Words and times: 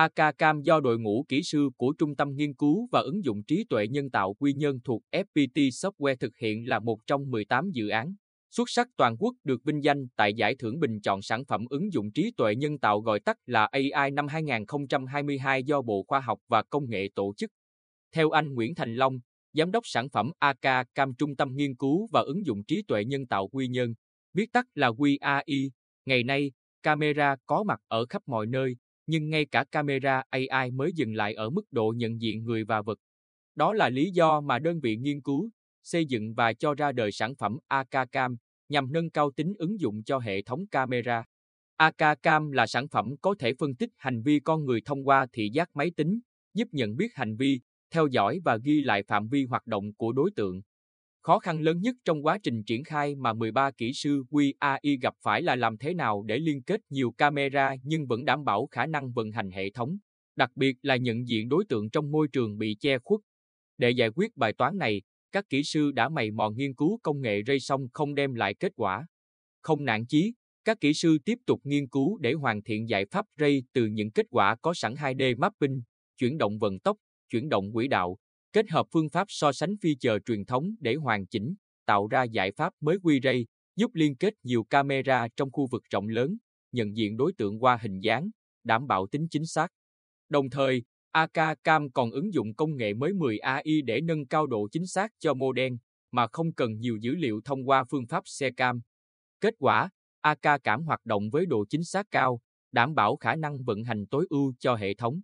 AK 0.00 0.38
Cam 0.38 0.62
do 0.62 0.80
đội 0.80 0.98
ngũ 0.98 1.24
kỹ 1.28 1.42
sư 1.42 1.70
của 1.76 1.92
Trung 1.98 2.16
tâm 2.16 2.34
Nghiên 2.34 2.54
cứu 2.54 2.88
và 2.92 3.00
ứng 3.00 3.24
dụng 3.24 3.42
trí 3.42 3.64
tuệ 3.70 3.88
nhân 3.88 4.10
tạo 4.10 4.34
Quy 4.34 4.52
Nhơn 4.54 4.80
thuộc 4.84 5.02
FPT 5.12 5.68
Software 5.68 6.16
thực 6.20 6.36
hiện 6.36 6.68
là 6.68 6.78
một 6.78 6.98
trong 7.06 7.30
18 7.30 7.70
dự 7.70 7.88
án 7.88 8.14
xuất 8.50 8.70
sắc 8.70 8.88
toàn 8.96 9.16
quốc 9.18 9.34
được 9.44 9.64
vinh 9.64 9.84
danh 9.84 10.06
tại 10.16 10.34
giải 10.34 10.54
thưởng 10.58 10.80
bình 10.80 11.00
chọn 11.00 11.22
sản 11.22 11.44
phẩm 11.44 11.64
ứng 11.70 11.92
dụng 11.92 12.12
trí 12.12 12.32
tuệ 12.36 12.54
nhân 12.54 12.78
tạo 12.78 13.00
gọi 13.00 13.20
tắt 13.20 13.36
là 13.46 13.68
AI 13.72 14.10
năm 14.10 14.26
2022 14.26 15.64
do 15.64 15.82
Bộ 15.82 16.04
Khoa 16.08 16.20
học 16.20 16.38
và 16.48 16.62
Công 16.62 16.90
nghệ 16.90 17.08
tổ 17.14 17.34
chức. 17.36 17.50
Theo 18.14 18.30
anh 18.30 18.54
Nguyễn 18.54 18.74
Thành 18.74 18.94
Long, 18.94 19.18
Giám 19.52 19.70
đốc 19.70 19.82
sản 19.86 20.08
phẩm 20.10 20.30
AK 20.38 20.86
Cam 20.94 21.14
Trung 21.18 21.36
tâm 21.36 21.48
Nghiên 21.54 21.76
cứu 21.76 22.08
và 22.12 22.20
ứng 22.20 22.46
dụng 22.46 22.64
trí 22.64 22.82
tuệ 22.88 23.04
nhân 23.04 23.26
tạo 23.26 23.48
Quy 23.48 23.68
Nhơn, 23.68 23.94
viết 24.34 24.52
tắt 24.52 24.66
là 24.74 24.90
QAI, 24.90 25.70
ngày 26.06 26.22
nay, 26.22 26.52
camera 26.82 27.36
có 27.46 27.62
mặt 27.62 27.80
ở 27.88 28.06
khắp 28.06 28.22
mọi 28.26 28.46
nơi, 28.46 28.74
nhưng 29.10 29.30
ngay 29.30 29.44
cả 29.44 29.64
camera 29.72 30.22
AI 30.30 30.70
mới 30.70 30.92
dừng 30.94 31.14
lại 31.14 31.34
ở 31.34 31.50
mức 31.50 31.62
độ 31.70 31.94
nhận 31.96 32.20
diện 32.20 32.44
người 32.44 32.64
và 32.64 32.82
vật. 32.82 32.98
Đó 33.54 33.72
là 33.74 33.88
lý 33.88 34.10
do 34.10 34.40
mà 34.40 34.58
đơn 34.58 34.80
vị 34.80 34.96
nghiên 34.96 35.20
cứu, 35.20 35.50
xây 35.82 36.04
dựng 36.04 36.34
và 36.34 36.52
cho 36.52 36.74
ra 36.74 36.92
đời 36.92 37.12
sản 37.12 37.34
phẩm 37.36 37.58
AKCam 37.68 38.36
nhằm 38.68 38.92
nâng 38.92 39.10
cao 39.10 39.30
tính 39.30 39.54
ứng 39.58 39.80
dụng 39.80 40.02
cho 40.04 40.18
hệ 40.18 40.42
thống 40.42 40.66
camera. 40.66 41.24
AKCam 41.76 42.50
là 42.50 42.66
sản 42.66 42.88
phẩm 42.88 43.14
có 43.20 43.34
thể 43.38 43.54
phân 43.58 43.74
tích 43.74 43.90
hành 43.96 44.22
vi 44.22 44.40
con 44.40 44.64
người 44.64 44.80
thông 44.84 45.08
qua 45.08 45.26
thị 45.32 45.50
giác 45.52 45.76
máy 45.76 45.90
tính, 45.96 46.20
giúp 46.54 46.68
nhận 46.72 46.96
biết 46.96 47.14
hành 47.14 47.36
vi, 47.36 47.60
theo 47.90 48.06
dõi 48.06 48.40
và 48.44 48.56
ghi 48.56 48.80
lại 48.80 49.02
phạm 49.02 49.28
vi 49.28 49.44
hoạt 49.44 49.66
động 49.66 49.94
của 49.94 50.12
đối 50.12 50.30
tượng. 50.36 50.62
Khó 51.22 51.38
khăn 51.38 51.60
lớn 51.60 51.80
nhất 51.80 51.96
trong 52.04 52.26
quá 52.26 52.38
trình 52.42 52.64
triển 52.64 52.84
khai 52.84 53.14
mà 53.14 53.32
13 53.32 53.70
kỹ 53.70 53.92
sư 53.92 54.22
QAI 54.30 54.98
gặp 55.02 55.14
phải 55.22 55.42
là 55.42 55.56
làm 55.56 55.78
thế 55.78 55.94
nào 55.94 56.22
để 56.22 56.38
liên 56.38 56.62
kết 56.62 56.80
nhiều 56.90 57.10
camera 57.10 57.74
nhưng 57.82 58.06
vẫn 58.06 58.24
đảm 58.24 58.44
bảo 58.44 58.66
khả 58.66 58.86
năng 58.86 59.12
vận 59.12 59.30
hành 59.30 59.50
hệ 59.50 59.70
thống, 59.70 59.96
đặc 60.36 60.50
biệt 60.54 60.76
là 60.82 60.96
nhận 60.96 61.28
diện 61.28 61.48
đối 61.48 61.64
tượng 61.68 61.90
trong 61.90 62.10
môi 62.10 62.28
trường 62.28 62.58
bị 62.58 62.76
che 62.80 62.98
khuất. 62.98 63.20
Để 63.78 63.90
giải 63.90 64.10
quyết 64.14 64.36
bài 64.36 64.52
toán 64.52 64.78
này, 64.78 65.02
các 65.32 65.44
kỹ 65.48 65.62
sư 65.62 65.92
đã 65.92 66.08
mày 66.08 66.30
mò 66.30 66.50
nghiên 66.50 66.74
cứu 66.74 66.98
công 67.02 67.20
nghệ 67.20 67.42
ray 67.46 67.60
song 67.60 67.86
không 67.92 68.14
đem 68.14 68.34
lại 68.34 68.54
kết 68.54 68.72
quả. 68.76 69.06
Không 69.62 69.84
nản 69.84 70.06
chí, 70.06 70.34
các 70.64 70.80
kỹ 70.80 70.94
sư 70.94 71.18
tiếp 71.24 71.38
tục 71.46 71.60
nghiên 71.64 71.88
cứu 71.88 72.18
để 72.18 72.32
hoàn 72.32 72.62
thiện 72.62 72.88
giải 72.88 73.04
pháp 73.10 73.26
ray 73.40 73.62
từ 73.72 73.86
những 73.86 74.10
kết 74.10 74.26
quả 74.30 74.56
có 74.62 74.74
sẵn 74.74 74.94
2D 74.94 75.38
mapping, 75.38 75.82
chuyển 76.18 76.38
động 76.38 76.58
vận 76.58 76.78
tốc, 76.78 76.96
chuyển 77.30 77.48
động 77.48 77.72
quỹ 77.72 77.88
đạo, 77.88 78.16
kết 78.52 78.70
hợp 78.70 78.86
phương 78.92 79.08
pháp 79.08 79.26
so 79.28 79.52
sánh 79.52 79.74
feature 79.74 80.18
truyền 80.26 80.44
thống 80.44 80.74
để 80.80 80.94
hoàn 80.94 81.26
chỉnh, 81.26 81.54
tạo 81.86 82.06
ra 82.06 82.22
giải 82.22 82.52
pháp 82.52 82.72
mới 82.80 82.96
quy 83.02 83.20
ray, 83.22 83.46
giúp 83.76 83.90
liên 83.94 84.16
kết 84.16 84.34
nhiều 84.42 84.64
camera 84.64 85.28
trong 85.36 85.50
khu 85.52 85.66
vực 85.66 85.82
rộng 85.90 86.08
lớn, 86.08 86.36
nhận 86.72 86.96
diện 86.96 87.16
đối 87.16 87.32
tượng 87.32 87.62
qua 87.62 87.78
hình 87.82 88.00
dáng, 88.00 88.30
đảm 88.64 88.86
bảo 88.86 89.06
tính 89.06 89.26
chính 89.30 89.46
xác. 89.46 89.68
Đồng 90.28 90.50
thời, 90.50 90.82
AK 91.12 91.64
Cam 91.64 91.90
còn 91.90 92.10
ứng 92.10 92.34
dụng 92.34 92.54
công 92.54 92.76
nghệ 92.76 92.94
mới 92.94 93.12
10 93.12 93.38
AI 93.38 93.82
để 93.84 94.00
nâng 94.00 94.26
cao 94.26 94.46
độ 94.46 94.68
chính 94.72 94.86
xác 94.86 95.12
cho 95.18 95.34
model, 95.34 95.72
mà 96.10 96.26
không 96.32 96.52
cần 96.52 96.80
nhiều 96.80 96.96
dữ 96.96 97.14
liệu 97.14 97.40
thông 97.44 97.68
qua 97.68 97.84
phương 97.90 98.06
pháp 98.06 98.22
xe 98.26 98.50
cam. 98.50 98.80
Kết 99.40 99.54
quả, 99.58 99.90
AK 100.20 100.62
cảm 100.64 100.82
hoạt 100.82 101.06
động 101.06 101.30
với 101.30 101.46
độ 101.46 101.64
chính 101.68 101.84
xác 101.84 102.06
cao, 102.10 102.40
đảm 102.72 102.94
bảo 102.94 103.16
khả 103.16 103.36
năng 103.36 103.64
vận 103.64 103.84
hành 103.84 104.06
tối 104.06 104.26
ưu 104.30 104.54
cho 104.58 104.74
hệ 104.74 104.94
thống. 104.94 105.20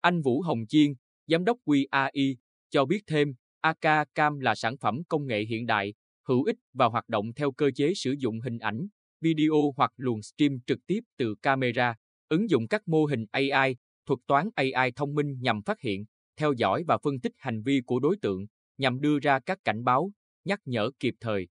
Anh 0.00 0.22
Vũ 0.22 0.42
Hồng 0.42 0.66
Chiên, 0.68 0.94
Giám 1.26 1.44
đốc 1.44 1.58
QAI, 1.66 2.34
cho 2.72 2.84
biết 2.84 3.02
thêm, 3.06 3.34
AK 3.60 4.14
Cam 4.14 4.40
là 4.40 4.54
sản 4.54 4.76
phẩm 4.76 5.02
công 5.08 5.26
nghệ 5.26 5.44
hiện 5.44 5.66
đại, 5.66 5.94
hữu 6.28 6.44
ích 6.44 6.56
và 6.72 6.86
hoạt 6.86 7.08
động 7.08 7.32
theo 7.36 7.52
cơ 7.52 7.70
chế 7.74 7.92
sử 7.94 8.14
dụng 8.18 8.40
hình 8.40 8.58
ảnh, 8.58 8.86
video 9.20 9.72
hoặc 9.76 9.92
luồng 9.96 10.22
stream 10.22 10.58
trực 10.66 10.78
tiếp 10.86 11.00
từ 11.16 11.34
camera, 11.42 11.94
ứng 12.28 12.50
dụng 12.50 12.68
các 12.68 12.88
mô 12.88 13.04
hình 13.04 13.26
AI, 13.30 13.76
thuật 14.06 14.20
toán 14.26 14.48
AI 14.54 14.92
thông 14.96 15.14
minh 15.14 15.38
nhằm 15.40 15.62
phát 15.62 15.80
hiện, 15.80 16.04
theo 16.36 16.52
dõi 16.52 16.84
và 16.86 16.98
phân 17.02 17.20
tích 17.20 17.32
hành 17.36 17.62
vi 17.62 17.80
của 17.86 18.00
đối 18.00 18.16
tượng, 18.16 18.46
nhằm 18.78 19.00
đưa 19.00 19.18
ra 19.18 19.38
các 19.38 19.58
cảnh 19.64 19.84
báo, 19.84 20.12
nhắc 20.44 20.60
nhở 20.64 20.90
kịp 21.00 21.14
thời. 21.20 21.48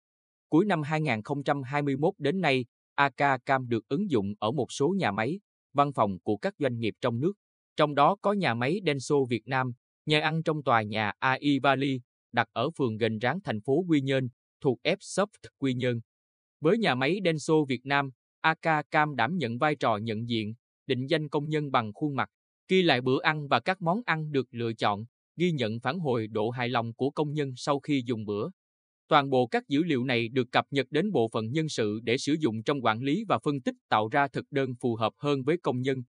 Cuối 0.49 0.65
năm 0.65 0.83
2021 0.83 2.15
đến 2.19 2.41
nay, 2.41 2.65
AK 2.95 3.47
Cam 3.47 3.69
được 3.69 3.89
ứng 3.89 4.11
dụng 4.11 4.34
ở 4.39 4.51
một 4.51 4.73
số 4.73 4.95
nhà 4.99 5.11
máy, 5.11 5.41
văn 5.73 5.93
phòng 5.93 6.19
của 6.23 6.37
các 6.37 6.55
doanh 6.59 6.78
nghiệp 6.78 6.95
trong 7.01 7.21
nước. 7.21 7.33
Trong 7.77 7.95
đó 7.95 8.17
có 8.23 8.33
nhà 8.33 8.55
máy 8.55 8.81
Denso 8.87 9.17
Việt 9.28 9.47
Nam, 9.47 9.73
nhà 10.09 10.21
ăn 10.21 10.43
trong 10.43 10.63
tòa 10.63 10.83
nhà 10.83 11.13
AI 11.19 11.59
Valley, 11.63 12.01
đặt 12.33 12.49
ở 12.53 12.71
phường 12.71 12.97
Gành 12.97 13.19
Ráng 13.19 13.41
thành 13.45 13.61
phố 13.61 13.85
Quy 13.89 14.01
Nhơn, 14.01 14.29
thuộc 14.61 14.79
Fsoft 14.85 15.49
Quy 15.59 15.75
Nhơn. 15.75 16.01
Với 16.61 16.79
nhà 16.79 16.95
máy 16.95 17.21
Denso 17.25 17.55
Việt 17.69 17.87
Nam, 17.87 18.11
AK 18.41 18.91
Cam 18.91 19.17
đảm 19.17 19.37
nhận 19.37 19.59
vai 19.59 19.75
trò 19.75 19.97
nhận 19.97 20.29
diện, 20.29 20.55
định 20.87 21.07
danh 21.07 21.29
công 21.29 21.49
nhân 21.49 21.71
bằng 21.71 21.93
khuôn 21.93 22.17
mặt, 22.17 22.31
ghi 22.69 22.83
lại 22.83 23.01
bữa 23.01 23.23
ăn 23.23 23.49
và 23.49 23.61
các 23.61 23.83
món 23.83 24.01
ăn 24.07 24.33
được 24.33 24.47
lựa 24.51 24.73
chọn, 24.73 25.05
ghi 25.37 25.53
nhận 25.53 25.81
phản 25.81 25.99
hồi 25.99 26.27
độ 26.27 26.51
hài 26.51 26.69
lòng 26.69 26.95
của 26.95 27.11
công 27.11 27.33
nhân 27.33 27.53
sau 27.57 27.81
khi 27.81 28.03
dùng 28.07 28.25
bữa. 28.25 28.49
Toàn 29.09 29.31
bộ 29.31 29.47
các 29.47 29.69
dữ 29.69 29.83
liệu 29.83 30.05
này 30.05 30.29
được 30.29 30.53
cập 30.53 30.65
nhật 30.71 30.87
đến 30.91 31.13
bộ 31.13 31.29
phận 31.33 31.53
nhân 31.53 31.69
sự 31.69 32.01
để 32.03 32.19
sử 32.19 32.37
dụng 32.41 32.63
trong 32.63 32.85
quản 32.85 33.03
lý 33.03 33.25
và 33.29 33.39
phân 33.39 33.61
tích 33.61 33.75
tạo 33.89 34.09
ra 34.09 34.29
thực 34.29 34.45
đơn 34.51 34.75
phù 34.81 34.97
hợp 34.97 35.13
hơn 35.17 35.43
với 35.43 35.57
công 35.63 35.81
nhân. 35.81 36.03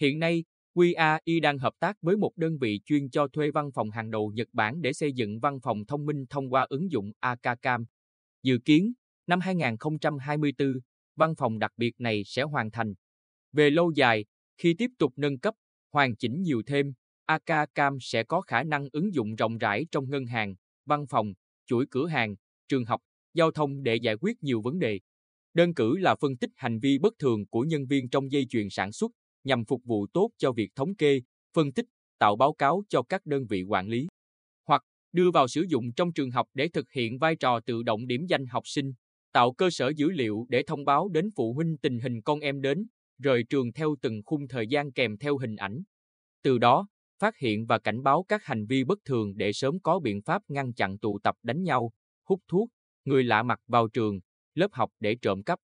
Hiện 0.00 0.18
nay, 0.18 0.44
QAI 0.76 1.40
đang 1.42 1.58
hợp 1.58 1.74
tác 1.78 1.96
với 2.02 2.16
một 2.16 2.32
đơn 2.36 2.58
vị 2.58 2.80
chuyên 2.84 3.10
cho 3.10 3.28
thuê 3.28 3.50
văn 3.50 3.70
phòng 3.74 3.90
hàng 3.90 4.10
đầu 4.10 4.32
Nhật 4.34 4.48
Bản 4.52 4.82
để 4.82 4.92
xây 4.92 5.12
dựng 5.12 5.40
văn 5.40 5.60
phòng 5.60 5.86
thông 5.86 6.06
minh 6.06 6.26
thông 6.30 6.52
qua 6.52 6.66
ứng 6.68 6.90
dụng 6.90 7.12
AKCam. 7.20 7.84
Dự 8.42 8.58
kiến, 8.64 8.92
năm 9.26 9.40
2024, 9.40 10.72
văn 11.16 11.34
phòng 11.34 11.58
đặc 11.58 11.72
biệt 11.76 11.94
này 11.98 12.22
sẽ 12.24 12.42
hoàn 12.42 12.70
thành. 12.70 12.94
Về 13.52 13.70
lâu 13.70 13.90
dài, 13.90 14.24
khi 14.58 14.74
tiếp 14.74 14.90
tục 14.98 15.12
nâng 15.16 15.38
cấp, 15.38 15.54
hoàn 15.92 16.16
chỉnh 16.16 16.42
nhiều 16.42 16.62
thêm, 16.66 16.92
AKCam 17.26 17.98
sẽ 18.00 18.24
có 18.24 18.40
khả 18.40 18.62
năng 18.62 18.88
ứng 18.92 19.14
dụng 19.14 19.34
rộng 19.34 19.58
rãi 19.58 19.86
trong 19.90 20.10
ngân 20.10 20.26
hàng, 20.26 20.54
văn 20.86 21.06
phòng, 21.06 21.32
chuỗi 21.66 21.86
cửa 21.90 22.06
hàng, 22.06 22.34
trường 22.68 22.84
học, 22.84 23.00
giao 23.34 23.50
thông 23.50 23.82
để 23.82 23.96
giải 23.96 24.16
quyết 24.20 24.42
nhiều 24.42 24.62
vấn 24.62 24.78
đề. 24.78 25.00
Đơn 25.54 25.74
cử 25.74 25.96
là 25.96 26.14
phân 26.14 26.36
tích 26.36 26.50
hành 26.56 26.78
vi 26.80 26.98
bất 26.98 27.14
thường 27.18 27.46
của 27.46 27.62
nhân 27.62 27.86
viên 27.86 28.08
trong 28.08 28.32
dây 28.32 28.46
chuyền 28.48 28.70
sản 28.70 28.92
xuất, 28.92 29.12
nhằm 29.46 29.64
phục 29.64 29.84
vụ 29.84 30.06
tốt 30.06 30.30
cho 30.36 30.52
việc 30.52 30.70
thống 30.74 30.94
kê, 30.94 31.20
phân 31.54 31.72
tích, 31.72 31.86
tạo 32.18 32.36
báo 32.36 32.52
cáo 32.52 32.82
cho 32.88 33.02
các 33.02 33.26
đơn 33.26 33.46
vị 33.46 33.62
quản 33.62 33.88
lý. 33.88 34.06
Hoặc 34.66 34.82
đưa 35.12 35.30
vào 35.30 35.48
sử 35.48 35.64
dụng 35.68 35.92
trong 35.92 36.12
trường 36.12 36.30
học 36.30 36.46
để 36.54 36.68
thực 36.68 36.90
hiện 36.90 37.18
vai 37.18 37.36
trò 37.36 37.60
tự 37.60 37.82
động 37.82 38.06
điểm 38.06 38.26
danh 38.26 38.46
học 38.46 38.62
sinh, 38.66 38.92
tạo 39.32 39.52
cơ 39.52 39.70
sở 39.70 39.92
dữ 39.96 40.10
liệu 40.10 40.46
để 40.48 40.62
thông 40.66 40.84
báo 40.84 41.08
đến 41.08 41.30
phụ 41.36 41.54
huynh 41.54 41.76
tình 41.78 41.98
hình 42.00 42.22
con 42.22 42.40
em 42.40 42.60
đến, 42.60 42.86
rời 43.18 43.44
trường 43.50 43.72
theo 43.72 43.96
từng 44.02 44.22
khung 44.24 44.48
thời 44.48 44.66
gian 44.66 44.92
kèm 44.92 45.18
theo 45.18 45.38
hình 45.38 45.56
ảnh. 45.56 45.82
Từ 46.42 46.58
đó, 46.58 46.88
phát 47.18 47.38
hiện 47.38 47.66
và 47.66 47.78
cảnh 47.78 48.02
báo 48.02 48.24
các 48.28 48.44
hành 48.44 48.66
vi 48.66 48.84
bất 48.84 48.98
thường 49.04 49.36
để 49.36 49.52
sớm 49.52 49.80
có 49.80 50.00
biện 50.00 50.22
pháp 50.22 50.42
ngăn 50.48 50.72
chặn 50.72 50.98
tụ 50.98 51.18
tập 51.18 51.34
đánh 51.42 51.62
nhau, 51.62 51.92
hút 52.24 52.40
thuốc, 52.48 52.68
người 53.04 53.24
lạ 53.24 53.42
mặt 53.42 53.60
vào 53.66 53.88
trường, 53.88 54.20
lớp 54.54 54.68
học 54.72 54.90
để 55.00 55.16
trộm 55.22 55.42
cắp. 55.42 55.58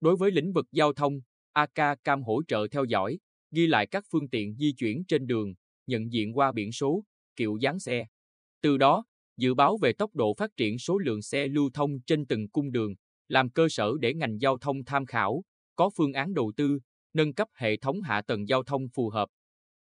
Đối 0.00 0.16
với 0.16 0.30
lĩnh 0.30 0.52
vực 0.52 0.66
giao 0.72 0.92
thông, 0.92 1.20
AK 1.56 2.04
Cam 2.04 2.22
hỗ 2.22 2.42
trợ 2.48 2.66
theo 2.70 2.84
dõi, 2.84 3.18
ghi 3.50 3.66
lại 3.66 3.86
các 3.86 4.04
phương 4.10 4.28
tiện 4.28 4.56
di 4.56 4.72
chuyển 4.72 5.04
trên 5.04 5.26
đường, 5.26 5.54
nhận 5.86 6.12
diện 6.12 6.38
qua 6.38 6.52
biển 6.52 6.72
số, 6.72 7.04
kiểu 7.36 7.56
dáng 7.60 7.78
xe. 7.78 8.06
Từ 8.60 8.78
đó, 8.78 9.04
dự 9.36 9.54
báo 9.54 9.76
về 9.76 9.92
tốc 9.92 10.14
độ 10.14 10.34
phát 10.34 10.50
triển 10.56 10.78
số 10.78 10.98
lượng 10.98 11.22
xe 11.22 11.48
lưu 11.48 11.70
thông 11.74 12.00
trên 12.00 12.26
từng 12.26 12.48
cung 12.48 12.72
đường, 12.72 12.94
làm 13.28 13.50
cơ 13.50 13.68
sở 13.70 13.92
để 14.00 14.14
ngành 14.14 14.40
giao 14.40 14.58
thông 14.58 14.84
tham 14.84 15.06
khảo, 15.06 15.42
có 15.76 15.90
phương 15.96 16.12
án 16.12 16.34
đầu 16.34 16.52
tư, 16.56 16.78
nâng 17.12 17.34
cấp 17.34 17.48
hệ 17.54 17.76
thống 17.76 18.00
hạ 18.00 18.22
tầng 18.22 18.48
giao 18.48 18.62
thông 18.62 18.88
phù 18.94 19.10
hợp. 19.10 19.28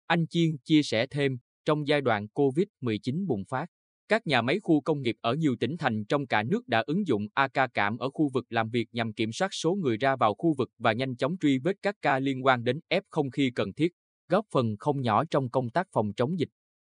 Anh 0.07 0.27
Chiên 0.27 0.57
chia 0.63 0.83
sẻ 0.83 1.07
thêm, 1.07 1.37
trong 1.65 1.87
giai 1.87 2.01
đoạn 2.01 2.27
COVID-19 2.33 3.27
bùng 3.27 3.45
phát, 3.45 3.65
các 4.07 4.27
nhà 4.27 4.41
máy 4.41 4.59
khu 4.63 4.81
công 4.81 5.01
nghiệp 5.01 5.15
ở 5.21 5.33
nhiều 5.33 5.55
tỉnh 5.59 5.77
thành 5.77 6.05
trong 6.05 6.27
cả 6.27 6.43
nước 6.43 6.67
đã 6.67 6.83
ứng 6.87 7.07
dụng 7.07 7.27
AK 7.33 7.73
cảm 7.73 7.97
ở 7.97 8.09
khu 8.09 8.29
vực 8.33 8.45
làm 8.49 8.69
việc 8.69 8.87
nhằm 8.91 9.13
kiểm 9.13 9.31
soát 9.31 9.53
số 9.53 9.75
người 9.75 9.97
ra 9.97 10.15
vào 10.15 10.33
khu 10.33 10.53
vực 10.57 10.69
và 10.77 10.93
nhanh 10.93 11.15
chóng 11.15 11.35
truy 11.41 11.59
vết 11.59 11.75
các 11.81 11.95
ca 12.01 12.19
liên 12.19 12.45
quan 12.45 12.63
đến 12.63 12.79
F0 12.89 13.29
khi 13.33 13.51
cần 13.55 13.73
thiết, 13.73 13.93
góp 14.29 14.45
phần 14.51 14.75
không 14.79 15.01
nhỏ 15.01 15.23
trong 15.25 15.49
công 15.49 15.69
tác 15.69 15.87
phòng 15.91 16.13
chống 16.15 16.39
dịch. 16.39 16.49